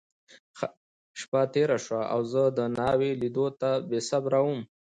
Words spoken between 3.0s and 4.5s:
لیدو ته بېصبره